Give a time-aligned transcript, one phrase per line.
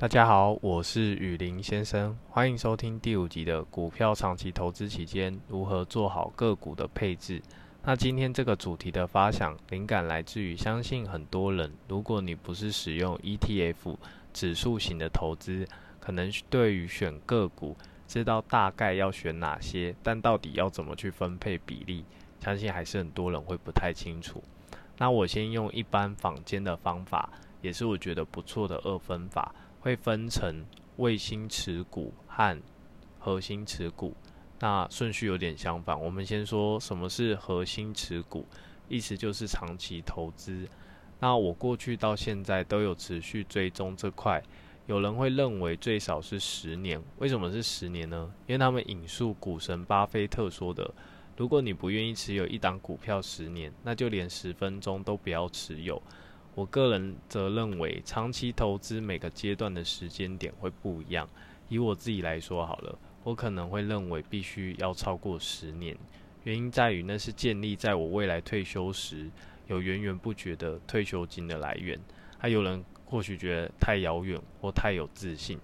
[0.00, 7.42] 大家好，我是雨林先生，欢迎收听第五集的股票长期投资期间如何做好个股的配置。
[7.82, 13.96] 那今天这个主题的发想灵感来自于，相信很多人，如果你不是使用 ETF
[14.32, 15.66] 指数型的投资，
[15.98, 17.76] 可能对于选个股
[18.06, 22.04] 知道大概要选哪些，但到底要怎么去分配比例，
[22.38, 24.40] 相信还是很多人会不太清楚。
[24.96, 27.28] 那我先用一般坊间的方法，
[27.60, 29.52] 也是我觉得不错的二分法。
[29.80, 30.64] 会分成
[30.96, 32.60] 卫星持股和
[33.18, 34.14] 核心持股，
[34.60, 36.00] 那顺序有点相反。
[36.00, 38.46] 我们先说什么是核心持股，
[38.88, 40.68] 意思就是长期投资。
[41.20, 44.42] 那我过去到现在都有持续追踪这块。
[44.86, 48.32] 有人会认为最少是十年，为什么是十年呢？
[48.46, 50.94] 因为他们引述股神巴菲特说的：
[51.36, 56.02] 如果你不愿意持有一档股票十年，那就连十分钟都不要持有。
[56.58, 61.28] 我个人则认为，长期投资每个阶段的时间点会不一样。
[61.68, 65.96] 以我自己来说好了，我可能会认为必须要超过十年，
[66.42, 69.30] 原因在于那是建立在我未来退休时
[69.68, 71.96] 有源源不绝的退休金的来源。
[72.38, 75.60] 还有人或许觉得太遥远或太有自信，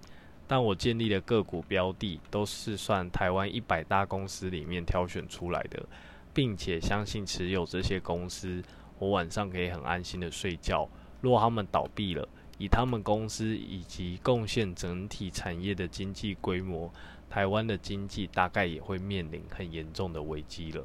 [0.47, 5.85] 但我建立的个股标的都是算台湾一百大公司里面挑选出来的，
[6.33, 8.63] 并且相信持有这些公司。
[8.99, 10.89] 我晚上可以很安心的睡觉。
[11.21, 12.29] 如果他们倒闭了，
[12.59, 16.93] 以他们公司以及贡献整体产业的经济规模，
[17.29, 20.85] 台湾的经济大概也会面临很严重的危机了。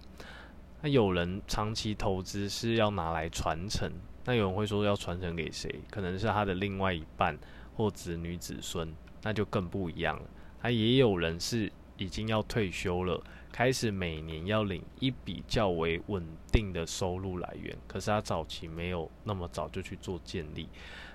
[0.81, 3.91] 那有人长期投资是要拿来传承，
[4.25, 5.81] 那有人会说要传承给谁？
[5.91, 7.37] 可能是他的另外一半
[7.75, 10.23] 或子女子孙，那就更不一样了。
[10.61, 13.21] 那也有人是已经要退休了。
[13.51, 20.67] 开始每年要领一笔较为稳定的收入来源，可是他早期没有那么早就去做建立，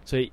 [0.05, 0.31] 所以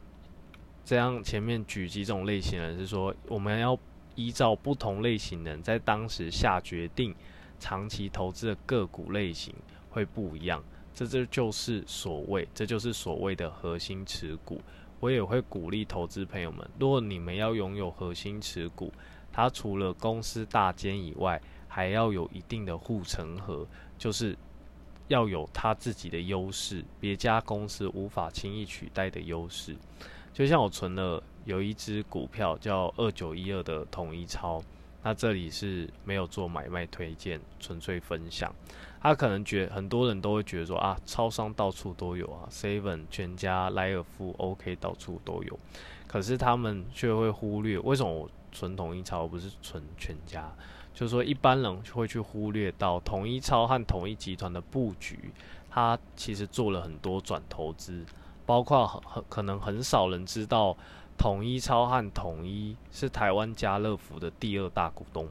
[0.83, 3.77] 这样前面举几种类型人是说，我们要
[4.15, 7.15] 依照不同类型人在当时下决定，
[7.59, 9.53] 长期投资的个股类型
[9.89, 10.63] 会不一样，
[10.93, 14.61] 这这就是所谓，这就是所谓的核心持股。
[14.99, 18.93] 我也会鼓励投资朋友们，如果你们要拥有核心持股，
[19.31, 21.41] 它除了公司大间以外，
[21.73, 23.65] 还要有一定的护城河，
[23.97, 24.37] 就是
[25.07, 29.73] 要有他自己的优势，别家公司无法轻易取代的优势。
[30.33, 34.61] 就像我存了有一只股票叫二九一二的统一超，
[35.01, 38.53] 那这里是没有做买卖推荐，纯粹分享。
[39.01, 45.57] 他可能觉很多人都会觉得说啊，超商到处都有啊，seven 全家、莱尔富、OK 到处都有，
[46.05, 50.51] 可是他们却会忽略为什么我存统一超不是存全家？
[50.93, 55.31] 就是说，一般人会去忽略到统一超和统一集团的布局，
[55.69, 58.05] 它其实做了很多转投资，
[58.45, 60.75] 包括很很可能很少人知道，
[61.17, 65.29] 统一超和统一是台湾家乐福的第二大股东，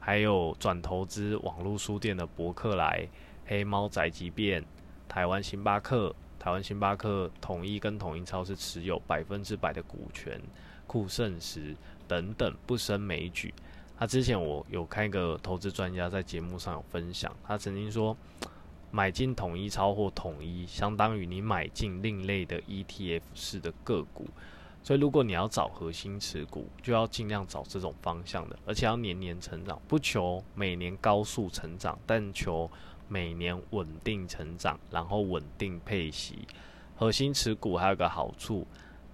[0.00, 3.08] 还有转投资网络书店的博客来、
[3.46, 4.64] 黑猫宅急便、
[5.08, 10.40] 台湾星巴克、台湾星巴克统一跟统一超是持有百分之百的股权，
[10.86, 11.74] 酷盛时
[12.08, 13.52] 等等不胜枚举。
[13.96, 18.16] 他之前我有看一个投资专家在节目上有分享，他曾经说，
[18.90, 24.26] 买进统一超或统一，相当于你买进另类的 ETF 式的个股。
[24.82, 32.70] 所以如果你要找核心持股，就要尽量找这种方向的，而且要年年成长，不求每年高速成长，但求
[33.08, 36.46] 每年稳定成长，然后稳定配息。
[36.96, 38.66] 核心持股还有个好处。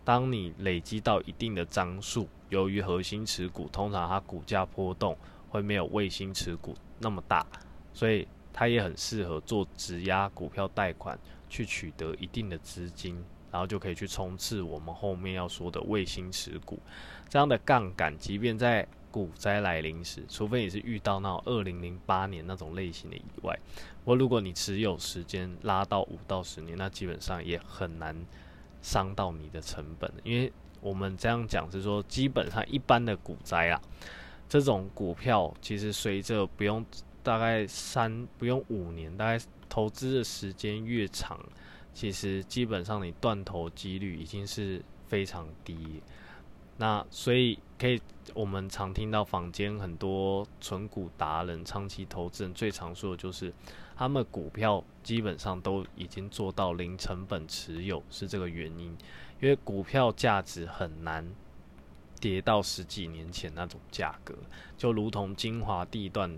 [0.05, 5.17] 当你累积到一定的张数，由于核心持股通常它股价波动
[5.49, 7.47] 会没有卫星持股那么大，
[7.93, 11.19] 所以它也很适合做质押股票贷款
[11.49, 13.23] 去取得一定的资金，
[13.53, 16.81] 然后就可以去冲刺我们后面要说的卫星持股。
[17.29, 23.57] 这样的杠杆，即便在股灾来临时，除非你是遇到那种二零零八年那种类型的意外，
[24.05, 28.17] 或如果你持有时间拉到五到十年，那基本上也很难。
[28.83, 33.81] 伤到你的成本，因为我们这样讲是说，基本上一般的股灾啊，
[34.49, 36.85] 这种股票其实随着不用
[37.23, 41.39] 大概三不用五年，大概投资的时间越长，
[41.93, 46.03] 其实基本上你断头几率已经是非常低。
[46.79, 48.01] 那所以可以，
[48.33, 53.53] 我们常听到坊间很多纯股达人、长期投资人最常说的就是，
[54.01, 58.97] 他们股票基本上都已经做到零成本持有，是这个原因。
[59.43, 61.31] 因为股票价值很难
[62.19, 64.35] 跌到十几年前那种价格，
[64.75, 66.35] 就如同精华地段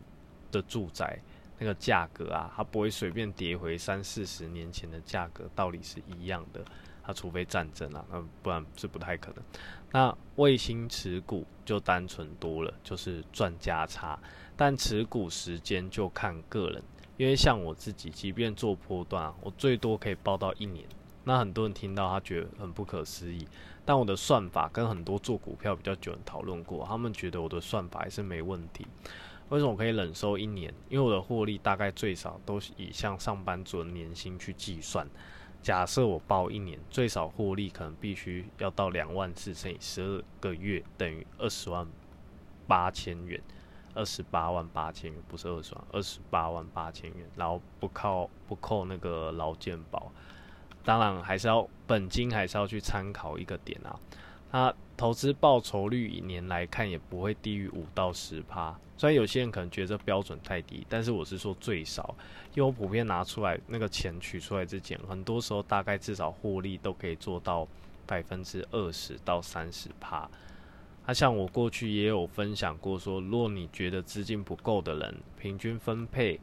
[0.51, 1.17] 的住宅
[1.61, 6.65] 那个价格啊，它不会随便跌回三四十年前的价格，道理是一样的。
[7.05, 9.45] 它除非战争啊，那不然是不太可能。
[9.93, 14.19] 那卫星持股就单纯多了，就是赚价差，
[14.57, 16.83] 但持股时间就看个人，
[17.17, 20.85] 因为像我自己，即便做波段，我最多可以报到一年。
[21.25, 23.47] 那很多人听到他觉得很不可思议，
[23.85, 28.87] 但我的算法跟很多做股票比较久人讨论过，他们觉得我的算法还是没问题。
[29.51, 30.73] 为什么我可以忍受一年？
[30.89, 35.07] 因为我的获利大概最少都是以像上班族的年薪去计算。
[35.63, 41.87] 假设我报一年，最少获利可能必须要到两万四乘以十二个月，等于二十万
[42.67, 43.41] 八千元，
[43.95, 50.11] 二十八万八千元，不是二十万，二十八万八千元，然后不靠不扣那个劳健保。
[50.85, 53.99] 当然还是要本金，还是要去参考一个点啊。
[54.51, 58.77] 那投资报酬率以年来看，也不会低于五到十趴。
[58.99, 62.15] 虽然有些人可能觉得标准太低，但是我是说最少，
[62.55, 67.67] 因为我普遍拿出来那个钱取出来之前，很多时候大概至少获利都可以做到
[68.07, 70.29] 百分之二十到三十趴。
[71.05, 76.41] 他像我过去也有分享过，说若你觉得资金不够的人，平均分配。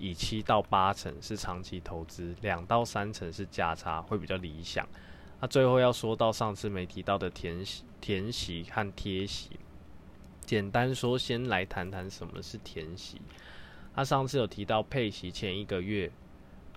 [0.00, 4.86] 以七到八成是长期投资，两到三成是价差，会比较理想。
[5.40, 9.50] 那最后要说到上次没提到的填息、填息和贴息。
[10.46, 13.20] 简单说，先来谈谈什么是填息。
[13.92, 16.08] 他上次有提到配息前一个月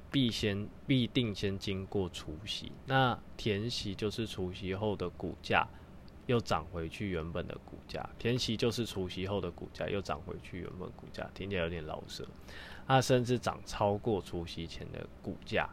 [0.09, 5.67] 必先必定先经过除息，那填息就是除息后的股价
[6.31, 12.25] 又涨回去原本的股价，填息就是除息后的股价又涨回去原本股价，听起来有点老舍。
[12.87, 15.69] 它甚至涨超过除息前的股价，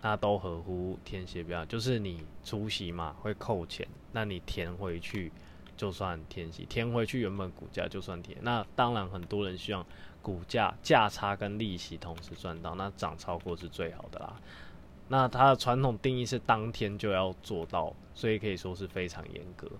[0.00, 5.32] 那都合乎填息标就是你除息嘛会扣钱，那你填回去
[5.76, 8.38] 就算填息，填回去原本股价就算填。
[8.42, 9.84] 那当然很多人希望
[10.22, 14.40] 股价价差跟利息同时赚到，那涨超过是最好的啦。
[15.08, 19.70] 那它的传统定义是当天就要做到，所以可以说是非常严格。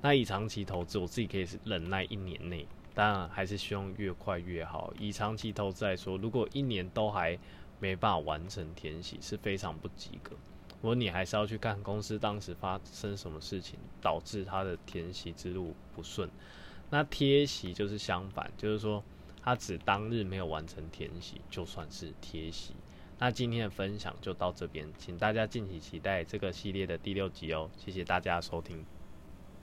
[0.00, 2.66] 那以长期投资，我自己可以忍耐一年内。
[2.92, 4.94] 当然还是希望越快越好。
[5.00, 7.36] 以长期投资来说，如果一年都还
[7.80, 10.36] 没办法完成填息，是非常不及格。
[10.80, 16.30] 我你还是要去看公司当时发生什么事情，导致它的填息之路不顺。
[16.90, 19.02] 那贴息就是相反，就是说
[19.42, 22.74] 它只当日没有完成填息，就算是贴息。
[23.24, 27.70] 那今天的分享就到这边，请大家敬请期待这个系列的第六集哦。
[27.74, 28.84] 谢谢大家收听。